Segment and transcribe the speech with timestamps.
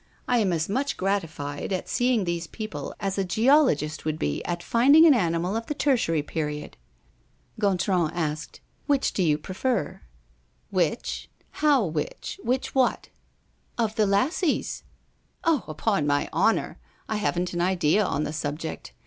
[0.27, 4.63] I am as much gratified at seeing these people as a geologist would be at
[4.63, 6.75] finding an animal of the tertiary period."
[7.59, 10.01] Gontran asked: "Which do you prefer?"
[10.71, 11.29] "Which?
[11.51, 12.39] How, which?
[12.43, 13.09] Which what?"
[13.77, 14.81] "Of the lassies?"
[15.43, 15.65] "Oh!
[15.67, 18.93] upon my honor, I haven't an idea on the subject.